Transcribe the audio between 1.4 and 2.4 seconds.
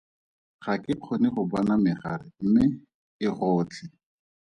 bona megare